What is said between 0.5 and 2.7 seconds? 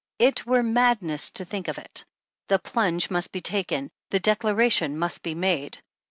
madness to think of it. The